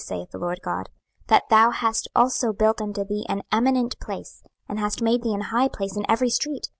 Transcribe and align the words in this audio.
saith 0.03 0.31
the 0.31 0.39
LORD 0.39 0.61
GOD;) 0.63 0.89
26:016:024 1.27 1.27
That 1.27 1.49
thou 1.51 1.69
hast 1.69 2.07
also 2.15 2.51
built 2.53 2.81
unto 2.81 3.05
thee 3.05 3.23
an 3.29 3.43
eminent 3.51 3.99
place, 3.99 4.41
and 4.67 4.79
hast 4.79 4.99
made 4.99 5.21
thee 5.21 5.35
an 5.35 5.41
high 5.53 5.67
place 5.67 5.95
in 5.95 6.09
every 6.09 6.31
street. 6.31 6.69